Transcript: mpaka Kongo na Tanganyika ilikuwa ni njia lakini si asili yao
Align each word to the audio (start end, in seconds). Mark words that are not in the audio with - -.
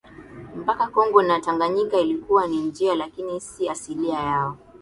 mpaka 0.55 0.87
Kongo 0.87 1.21
na 1.21 1.39
Tanganyika 1.39 1.99
ilikuwa 1.99 2.47
ni 2.47 2.57
njia 2.57 2.95
lakini 2.95 3.39
si 3.41 3.69
asili 3.69 4.09
yao 4.09 4.57